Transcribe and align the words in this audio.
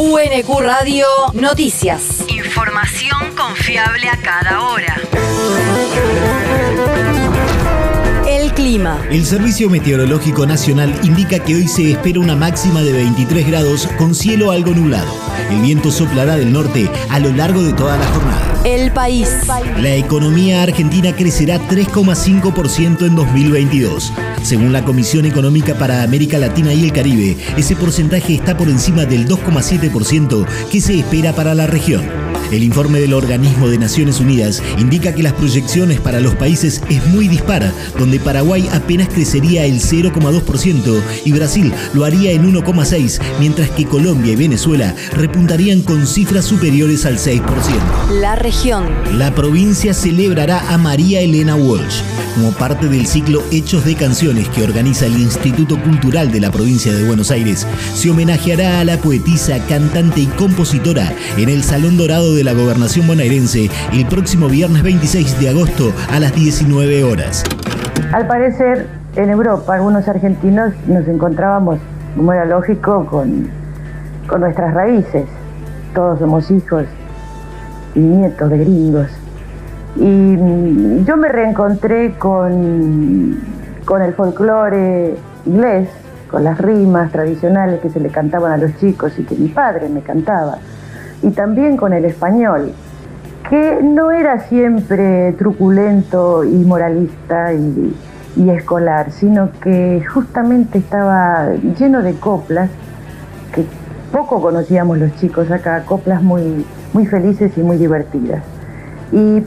UNQ 0.00 0.60
Radio 0.60 1.06
Noticias. 1.32 2.24
Información 2.28 3.34
confiable 3.36 4.08
a 4.08 4.16
cada 4.16 4.62
hora. 4.62 4.94
El 8.28 8.52
clima. 8.52 9.04
El 9.10 9.26
Servicio 9.26 9.68
Meteorológico 9.68 10.46
Nacional 10.46 10.94
indica 11.02 11.40
que 11.40 11.56
hoy 11.56 11.66
se 11.66 11.90
espera 11.90 12.20
una 12.20 12.36
máxima 12.36 12.82
de 12.82 12.92
23 12.92 13.48
grados 13.48 13.88
con 13.98 14.14
cielo 14.14 14.52
algo 14.52 14.70
nublado. 14.70 15.27
El 15.50 15.62
viento 15.62 15.90
soplará 15.90 16.36
del 16.36 16.52
norte 16.52 16.90
a 17.10 17.18
lo 17.18 17.32
largo 17.32 17.62
de 17.62 17.72
toda 17.72 17.96
la 17.96 18.06
jornada. 18.06 18.60
El 18.64 18.92
país. 18.92 19.28
La 19.80 19.94
economía 19.94 20.62
argentina 20.62 21.14
crecerá 21.14 21.60
3,5% 21.68 23.06
en 23.06 23.14
2022. 23.14 24.12
Según 24.42 24.72
la 24.72 24.84
Comisión 24.84 25.24
Económica 25.24 25.74
para 25.74 26.02
América 26.02 26.38
Latina 26.38 26.72
y 26.72 26.84
el 26.84 26.92
Caribe, 26.92 27.36
ese 27.56 27.76
porcentaje 27.76 28.34
está 28.34 28.56
por 28.56 28.68
encima 28.68 29.04
del 29.04 29.28
2,7% 29.28 30.46
que 30.70 30.80
se 30.80 30.98
espera 30.98 31.32
para 31.32 31.54
la 31.54 31.66
región. 31.66 32.02
El 32.50 32.62
informe 32.62 32.98
del 32.98 33.12
organismo 33.12 33.68
de 33.68 33.76
Naciones 33.76 34.20
Unidas 34.20 34.62
indica 34.78 35.14
que 35.14 35.22
las 35.22 35.34
proyecciones 35.34 36.00
para 36.00 36.18
los 36.18 36.34
países 36.34 36.82
es 36.88 37.06
muy 37.08 37.28
dispara, 37.28 37.74
donde 37.98 38.20
Paraguay 38.20 38.66
apenas 38.72 39.08
crecería 39.08 39.66
el 39.66 39.80
0,2% 39.80 41.00
y 41.26 41.32
Brasil 41.32 41.72
lo 41.92 42.06
haría 42.06 42.32
en 42.32 42.50
1,6%, 42.50 43.20
mientras 43.38 43.68
que 43.70 43.84
Colombia 43.84 44.32
y 44.32 44.36
Venezuela 44.36 44.94
repuntarían 45.28 45.82
con 45.82 46.06
cifras 46.06 46.46
superiores 46.46 47.04
al 47.04 47.18
6%. 47.18 47.42
La 48.20 48.34
región. 48.34 48.86
La 49.18 49.30
provincia 49.30 49.92
celebrará 49.92 50.72
a 50.72 50.78
María 50.78 51.20
Elena 51.20 51.54
Walsh. 51.54 52.02
Como 52.34 52.52
parte 52.52 52.88
del 52.88 53.06
ciclo 53.06 53.42
Hechos 53.50 53.84
de 53.84 53.94
Canciones 53.94 54.48
que 54.48 54.62
organiza 54.62 55.04
el 55.04 55.18
Instituto 55.18 55.78
Cultural 55.82 56.32
de 56.32 56.40
la 56.40 56.50
provincia 56.50 56.94
de 56.94 57.04
Buenos 57.04 57.30
Aires, 57.30 57.66
se 57.94 58.10
homenajeará 58.10 58.80
a 58.80 58.84
la 58.84 58.96
poetisa, 58.96 59.58
cantante 59.68 60.20
y 60.20 60.26
compositora 60.26 61.12
en 61.36 61.50
el 61.50 61.62
Salón 61.62 61.98
Dorado 61.98 62.34
de 62.34 62.44
la 62.44 62.54
Gobernación 62.54 63.06
bonaerense 63.06 63.68
el 63.92 64.06
próximo 64.06 64.48
viernes 64.48 64.82
26 64.82 65.40
de 65.40 65.50
agosto 65.50 65.92
a 66.10 66.20
las 66.20 66.34
19 66.34 67.04
horas. 67.04 67.44
Al 68.12 68.26
parecer, 68.26 68.86
en 69.16 69.28
Europa, 69.28 69.74
algunos 69.74 70.08
argentinos 70.08 70.72
nos 70.86 71.06
encontrábamos, 71.06 71.78
como 72.16 72.32
era 72.32 72.46
lógico, 72.46 73.04
con, 73.06 73.50
con 74.28 74.42
nuestras 74.42 74.72
raíces. 74.72 75.24
Todos 75.94 76.20
somos 76.20 76.48
hijos 76.52 76.84
y 77.94 78.00
nietos 78.00 78.50
de 78.50 78.58
gringos. 78.58 79.08
Y 79.96 80.04
mm, 80.04 81.04
yo 81.04 81.16
me 81.16 81.28
reencontré 81.28 82.12
con, 82.18 83.36
con 83.84 84.02
el 84.02 84.12
folclore 84.12 85.16
inglés, 85.46 85.88
con 86.30 86.44
las 86.44 86.58
rimas 86.58 87.10
tradicionales 87.10 87.80
que 87.80 87.90
se 87.90 87.98
le 87.98 88.10
cantaban 88.10 88.52
a 88.52 88.56
los 88.58 88.76
chicos 88.76 89.18
y 89.18 89.24
que 89.24 89.34
mi 89.34 89.48
padre 89.48 89.88
me 89.88 90.02
cantaba, 90.02 90.58
y 91.22 91.30
también 91.30 91.76
con 91.76 91.92
el 91.92 92.04
español, 92.04 92.72
que 93.48 93.80
no 93.82 94.12
era 94.12 94.40
siempre 94.40 95.32
truculento 95.32 96.44
y 96.44 96.54
moralista 96.64 97.54
y, 97.54 97.96
y 98.36 98.50
escolar, 98.50 99.10
sino 99.10 99.50
que 99.60 100.04
justamente 100.06 100.78
estaba 100.78 101.48
lleno 101.78 102.02
de 102.02 102.12
coplas 102.14 102.68
que 103.54 103.64
poco 104.12 104.40
conocíamos 104.40 104.98
los 104.98 105.14
chicos 105.16 105.50
acá, 105.50 105.82
coplas 105.84 106.22
muy, 106.22 106.64
muy 106.92 107.06
felices 107.06 107.52
y 107.56 107.62
muy 107.62 107.76
divertidas. 107.76 108.42
Y 109.12 109.42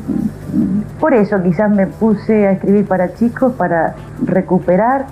por 1.00 1.14
eso 1.14 1.42
quizás 1.44 1.70
me 1.70 1.88
puse 1.88 2.48
a 2.48 2.52
escribir 2.52 2.86
para 2.86 3.14
chicos, 3.14 3.54
para 3.54 3.96
recuperar 4.26 5.06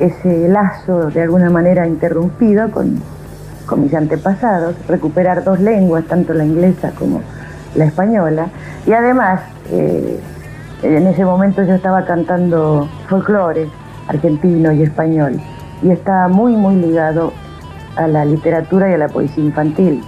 ese 0.00 0.48
lazo 0.48 1.10
de 1.10 1.22
alguna 1.22 1.50
manera 1.50 1.86
interrumpido 1.86 2.70
con, 2.70 3.00
con 3.66 3.82
mis 3.82 3.94
antepasados, 3.94 4.74
recuperar 4.88 5.44
dos 5.44 5.60
lenguas, 5.60 6.04
tanto 6.04 6.34
la 6.34 6.44
inglesa 6.44 6.92
como 6.98 7.20
la 7.74 7.84
española. 7.84 8.48
Y 8.86 8.92
además, 8.92 9.40
eh, 9.70 10.20
en 10.82 11.06
ese 11.06 11.24
momento 11.24 11.62
yo 11.62 11.74
estaba 11.74 12.04
cantando 12.04 12.88
folclore 13.08 13.68
argentino 14.08 14.72
y 14.72 14.82
español. 14.82 15.40
Y 15.82 15.90
estaba 15.90 16.28
muy, 16.28 16.56
muy 16.56 16.76
ligado 16.76 17.32
a 17.96 18.06
la 18.06 18.24
literatura 18.24 18.90
y 18.90 18.94
a 18.94 18.98
la 18.98 19.08
poesía 19.08 19.44
infantil. 19.44 20.02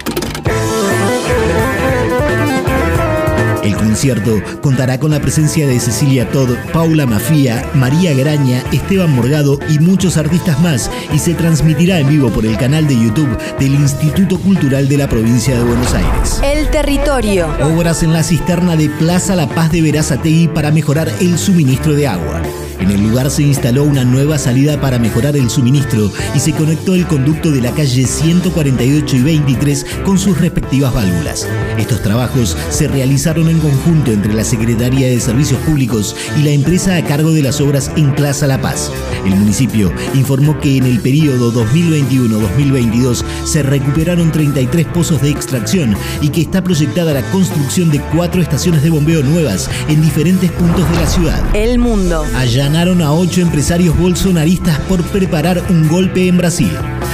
El 3.63 3.75
concierto 3.75 4.41
contará 4.61 4.99
con 4.99 5.11
la 5.11 5.19
presencia 5.19 5.67
de 5.67 5.79
Cecilia 5.79 6.27
Todd, 6.31 6.49
Paula 6.73 7.05
Mafia, 7.05 7.63
María 7.75 8.13
Graña, 8.15 8.63
Esteban 8.71 9.15
Morgado 9.15 9.59
y 9.69 9.77
muchos 9.77 10.17
artistas 10.17 10.59
más 10.61 10.89
y 11.13 11.19
se 11.19 11.35
transmitirá 11.35 11.99
en 11.99 12.09
vivo 12.09 12.29
por 12.29 12.45
el 12.45 12.57
canal 12.57 12.87
de 12.87 12.95
YouTube 12.95 13.37
del 13.59 13.75
Instituto 13.75 14.39
Cultural 14.39 14.89
de 14.89 14.97
la 14.97 15.07
provincia 15.07 15.55
de 15.55 15.63
Buenos 15.63 15.93
Aires. 15.93 16.41
El 16.43 16.69
territorio. 16.71 17.49
Obras 17.61 18.01
en 18.01 18.13
la 18.13 18.23
cisterna 18.23 18.75
de 18.75 18.89
Plaza 18.89 19.35
La 19.35 19.47
Paz 19.47 19.71
de 19.71 19.83
Verazategui 19.83 20.47
para 20.47 20.71
mejorar 20.71 21.09
el 21.19 21.37
suministro 21.37 21.93
de 21.93 22.07
agua. 22.07 22.41
En 22.81 22.89
el 22.89 23.03
lugar 23.03 23.29
se 23.29 23.43
instaló 23.43 23.83
una 23.83 24.03
nueva 24.03 24.39
salida 24.39 24.81
para 24.81 24.97
mejorar 24.97 25.37
el 25.37 25.51
suministro 25.51 26.11
y 26.33 26.39
se 26.39 26.51
conectó 26.51 26.95
el 26.95 27.05
conducto 27.05 27.51
de 27.51 27.61
la 27.61 27.71
calle 27.71 28.07
148 28.07 29.15
y 29.17 29.21
23 29.21 29.85
con 30.03 30.17
sus 30.17 30.41
respectivas 30.41 30.91
válvulas. 30.91 31.47
Estos 31.77 32.01
trabajos 32.01 32.57
se 32.69 32.87
realizaron 32.87 33.49
en 33.49 33.59
conjunto 33.59 34.11
entre 34.11 34.33
la 34.33 34.43
Secretaría 34.43 35.07
de 35.07 35.19
Servicios 35.19 35.59
Públicos 35.61 36.15
y 36.37 36.43
la 36.43 36.51
empresa 36.51 36.95
a 36.95 37.03
cargo 37.03 37.31
de 37.31 37.41
las 37.41 37.61
obras 37.61 37.91
en 37.95 38.13
Plaza 38.13 38.47
La 38.47 38.61
Paz. 38.61 38.91
El 39.25 39.35
municipio 39.35 39.91
informó 40.13 40.59
que 40.59 40.77
en 40.77 40.85
el 40.85 40.99
periodo 40.99 41.51
2021-2022 41.53 43.23
se 43.45 43.63
recuperaron 43.63 44.31
33 44.31 44.87
pozos 44.87 45.21
de 45.21 45.29
extracción 45.29 45.95
y 46.21 46.29
que 46.29 46.41
está 46.41 46.63
proyectada 46.63 47.13
la 47.13 47.23
construcción 47.31 47.91
de 47.91 48.01
cuatro 48.15 48.41
estaciones 48.41 48.83
de 48.83 48.89
bombeo 48.89 49.23
nuevas 49.23 49.69
en 49.87 50.01
diferentes 50.01 50.51
puntos 50.51 50.89
de 50.91 50.97
la 50.97 51.07
ciudad. 51.07 51.55
El 51.55 51.79
mundo. 51.79 52.25
Allanaron 52.35 53.01
a 53.01 53.13
ocho 53.13 53.41
empresarios 53.41 53.97
bolsonaristas 53.97 54.79
por 54.81 55.03
preparar 55.03 55.63
un 55.69 55.87
golpe 55.87 56.27
en 56.27 56.37
Brasil. 56.37 56.71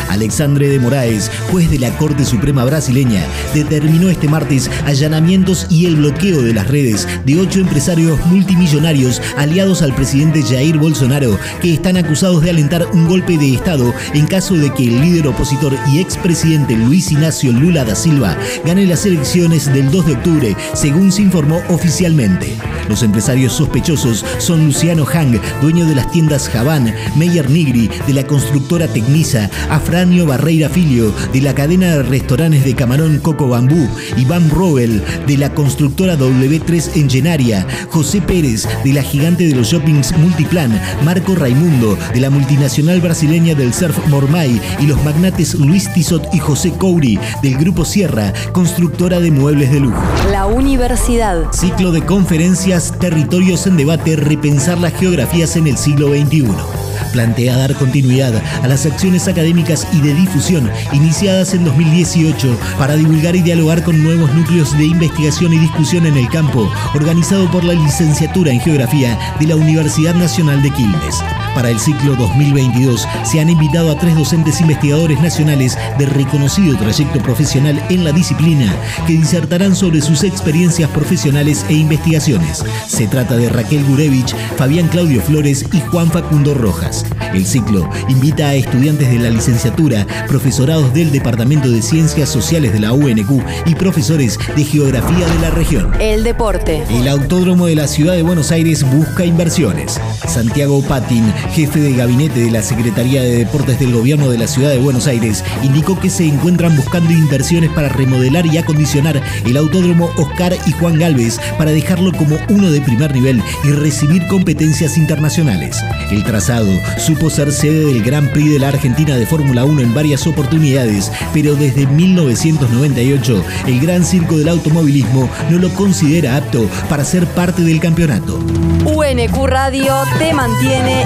Alexandre 0.09 0.69
de 0.69 0.79
Moraes, 0.79 1.29
juez 1.51 1.69
de 1.69 1.79
la 1.79 1.95
Corte 1.97 2.23
Suprema 2.25 2.63
brasileña, 2.63 3.25
determinó 3.53 4.09
este 4.09 4.27
martes 4.27 4.46
allanamientos 4.85 5.67
y 5.69 5.85
el 5.85 5.97
bloqueo 5.97 6.41
de 6.41 6.53
las 6.53 6.67
redes 6.67 7.07
de 7.25 7.39
ocho 7.39 7.59
empresarios 7.59 8.19
multimillonarios 8.27 9.21
aliados 9.35 9.81
al 9.81 9.93
presidente 9.93 10.41
Jair 10.41 10.77
Bolsonaro 10.77 11.37
que 11.61 11.73
están 11.73 11.97
acusados 11.97 12.41
de 12.41 12.51
alentar 12.51 12.87
un 12.93 13.07
golpe 13.07 13.37
de 13.37 13.53
Estado 13.53 13.93
en 14.13 14.25
caso 14.25 14.55
de 14.55 14.73
que 14.73 14.83
el 14.83 15.01
líder 15.01 15.27
opositor 15.27 15.77
y 15.91 15.99
expresidente 15.99 16.75
Luis 16.75 17.11
Ignacio 17.11 17.51
Lula 17.51 17.83
da 17.83 17.95
Silva 17.95 18.37
gane 18.65 18.85
las 18.85 19.05
elecciones 19.05 19.71
del 19.73 19.91
2 19.91 20.05
de 20.05 20.13
octubre, 20.13 20.55
según 20.73 21.11
se 21.11 21.23
informó 21.23 21.61
oficialmente. 21.69 22.55
Los 22.87 23.03
empresarios 23.03 23.53
sospechosos 23.53 24.25
son 24.37 24.65
Luciano 24.65 25.05
Hang, 25.05 25.39
dueño 25.61 25.85
de 25.85 25.95
las 25.95 26.09
tiendas 26.11 26.47
Javan, 26.47 26.93
Meyer 27.17 27.49
Nigri, 27.49 27.89
de 28.07 28.13
la 28.13 28.25
constructora 28.25 28.87
Tecnisa, 28.87 29.49
Afranio 29.69 30.25
Barreira 30.25 30.69
Filio, 30.69 31.13
de 31.33 31.41
la 31.41 31.53
cadena 31.53 31.87
de 31.87 32.03
restaurantes 32.03 32.63
de 32.63 32.75
camarón 32.75 33.19
Coco 33.19 33.47
Bambú, 33.47 33.89
Iván 34.15 34.36
Robel, 34.49 35.03
de 35.25 35.37
la 35.37 35.53
constructora 35.53 36.17
W3 36.17 36.95
Engenaria, 36.95 37.65
José 37.89 38.21
Pérez, 38.21 38.67
de 38.83 38.93
la 38.93 39.01
gigante 39.01 39.47
de 39.47 39.55
los 39.55 39.67
shoppings 39.67 40.15
Multiplan, 40.17 40.79
Marco 41.03 41.35
Raimundo, 41.35 41.97
de 42.13 42.21
la 42.21 42.29
multinacional 42.29 43.01
brasileña 43.01 43.55
del 43.55 43.73
surf 43.73 43.97
Mormay, 44.07 44.61
y 44.79 44.85
los 44.85 45.03
magnates 45.03 45.55
Luis 45.55 45.91
Tizot 45.93 46.33
y 46.33 46.39
José 46.39 46.71
Couri, 46.71 47.19
del 47.41 47.57
Grupo 47.57 47.85
Sierra, 47.85 48.33
constructora 48.53 49.19
de 49.19 49.31
muebles 49.31 49.71
de 49.71 49.79
lujo. 49.79 50.01
La 50.31 50.45
universidad. 50.45 51.51
Ciclo 51.51 51.91
de 51.91 52.01
conferencias 52.03 52.93
Territorios 52.99 53.67
en 53.67 53.77
debate, 53.77 54.15
repensar 54.15 54.77
las 54.77 54.93
geografías 54.93 55.55
en 55.55 55.67
el 55.67 55.77
siglo 55.77 56.09
XXI. 56.09 56.76
Plantea 57.11 57.57
dar 57.57 57.75
continuidad 57.75 58.33
a 58.61 58.67
las 58.67 58.85
acciones 58.85 59.27
académicas 59.27 59.87
y 59.93 60.01
de 60.01 60.13
difusión 60.13 60.69
iniciadas 60.93 61.53
en 61.53 61.63
2018 61.65 62.57
para 62.77 62.95
divulgar 62.95 63.35
y 63.35 63.41
dialogar 63.41 63.83
con 63.83 64.03
nuevos 64.03 64.33
núcleos 64.33 64.77
de 64.77 64.85
investigación 64.85 65.53
y 65.53 65.59
discusión 65.59 66.05
en 66.05 66.17
el 66.17 66.29
campo, 66.29 66.71
organizado 66.93 67.49
por 67.51 67.63
la 67.63 67.73
licenciatura 67.73 68.51
en 68.51 68.59
Geografía 68.59 69.17
de 69.39 69.47
la 69.47 69.55
Universidad 69.55 70.15
Nacional 70.15 70.61
de 70.61 70.71
Quilmes. 70.71 71.23
Para 71.57 71.71
el 71.71 71.79
ciclo 71.79 72.15
2022 72.15 73.07
se 73.23 73.39
han 73.39 73.49
invitado 73.49 73.91
a 73.91 73.97
tres 73.97 74.15
docentes 74.15 74.61
investigadores 74.61 75.19
nacionales 75.21 75.75
de 75.97 76.05
reconocido 76.05 76.77
trayecto 76.77 77.19
profesional 77.19 77.83
en 77.89 78.03
la 78.03 78.11
disciplina 78.11 78.71
que 79.07 79.13
disertarán 79.13 79.75
sobre 79.75 80.03
sus 80.03 80.23
experiencias 80.23 80.87
profesionales 80.91 81.65
e 81.67 81.73
investigaciones. 81.73 82.63
Se 82.85 83.07
trata 83.07 83.37
de 83.37 83.49
Raquel 83.49 83.83
Gurevich, 83.85 84.35
Fabián 84.55 84.87
Claudio 84.87 85.19
Flores 85.19 85.65
y 85.73 85.79
Juan 85.79 86.11
Facundo 86.11 86.53
Rojas. 86.53 87.03
El 87.33 87.47
ciclo 87.47 87.89
invita 88.07 88.49
a 88.49 88.53
estudiantes 88.53 89.09
de 89.09 89.17
la 89.17 89.31
licenciatura, 89.31 90.05
profesorados 90.27 90.93
del 90.93 91.11
Departamento 91.11 91.71
de 91.71 91.81
Ciencias 91.81 92.29
Sociales 92.29 92.71
de 92.71 92.81
la 92.81 92.93
UNQ 92.93 93.43
y 93.65 93.73
profesores 93.73 94.37
de 94.55 94.63
Geografía 94.63 95.25
de 95.25 95.39
la 95.41 95.49
región. 95.49 95.91
El 95.99 96.23
deporte. 96.23 96.83
El 96.89 97.07
Autódromo 97.07 97.65
de 97.65 97.75
la 97.75 97.87
Ciudad 97.87 98.13
de 98.13 98.21
Buenos 98.21 98.51
Aires 98.51 98.85
busca 98.89 99.25
inversiones. 99.25 99.99
Santiago 100.27 100.81
Patin, 100.83 101.33
jefe 101.47 101.79
de 101.79 101.93
gabinete 101.93 102.39
de 102.39 102.51
la 102.51 102.61
Secretaría 102.61 103.21
de 103.21 103.37
Deportes 103.37 103.79
del 103.79 103.93
Gobierno 103.93 104.29
de 104.29 104.37
la 104.37 104.47
Ciudad 104.47 104.69
de 104.69 104.79
Buenos 104.79 105.07
Aires, 105.07 105.43
indicó 105.63 105.99
que 105.99 106.09
se 106.09 106.25
encuentran 106.25 106.75
buscando 106.75 107.11
inversiones 107.11 107.69
para 107.71 107.89
remodelar 107.89 108.45
y 108.45 108.57
acondicionar 108.57 109.21
el 109.45 109.57
autódromo 109.57 110.09
Oscar 110.17 110.53
y 110.65 110.71
Juan 110.73 110.99
Galvez 110.99 111.39
para 111.57 111.71
dejarlo 111.71 112.11
como 112.13 112.37
uno 112.49 112.71
de 112.71 112.81
primer 112.81 113.13
nivel 113.13 113.41
y 113.63 113.71
recibir 113.71 114.25
competencias 114.27 114.97
internacionales. 114.97 115.77
El 116.11 116.23
trazado 116.23 116.71
supo 116.97 117.29
ser 117.29 117.51
sede 117.51 117.85
del 117.85 118.03
Gran 118.03 118.31
Prix 118.31 118.51
de 118.51 118.59
la 118.59 118.69
Argentina 118.69 119.15
de 119.15 119.25
Fórmula 119.25 119.65
1 119.65 119.81
en 119.81 119.93
varias 119.93 120.27
oportunidades, 120.27 121.11
pero 121.33 121.55
desde 121.55 121.87
1998 121.87 123.43
el 123.67 123.79
Gran 123.79 124.03
Circo 124.03 124.37
del 124.37 124.49
Automovilismo 124.49 125.29
no 125.49 125.57
lo 125.57 125.69
considera 125.73 126.37
apto 126.37 126.69
para 126.89 127.03
ser 127.03 127.25
parte 127.27 127.61
del 127.63 127.79
campeonato. 127.79 128.39
UNQ 128.85 129.47
Radio 129.47 129.93
te 130.17 130.33
mantiene 130.33 131.05